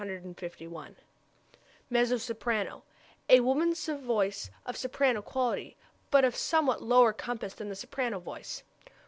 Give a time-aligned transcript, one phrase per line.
[1.91, 2.81] Mezzo soprano
[3.29, 5.77] a woman's voice of soprano quality,
[6.09, 8.63] but of somewhat lower compass than the soprano voice.